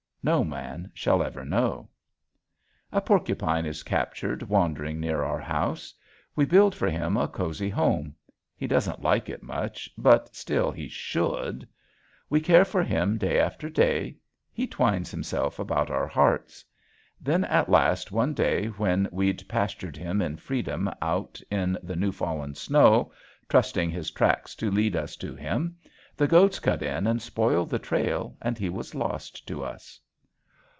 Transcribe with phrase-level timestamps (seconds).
[0.23, 1.89] No man shall ever know.
[2.91, 5.95] A porcupine is captured wandering near our house.
[6.35, 8.13] We build for him a cozy home
[8.55, 11.67] he doesn't like it much but still he should.
[12.29, 14.17] We care for him day after day,
[14.51, 16.63] he twines himself, about our hearts.
[17.19, 22.11] Then at last one day when we'd pastured him in freedom out in the new
[22.11, 23.11] fallen snow,
[23.49, 25.77] trusting his tracks to lead us to him,
[26.15, 29.99] the goats cut in and spoiled the trail and he was lost to us.